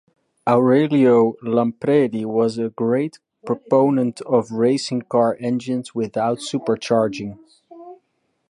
Aurelio 0.47 1.33
Lampredi 1.43 2.25
was 2.25 2.57
a 2.57 2.69
great 2.71 3.19
proponent 3.45 4.19
of 4.21 4.49
racing-car 4.49 5.37
engines 5.39 5.93
without 5.93 6.39
supercharging. 6.39 7.37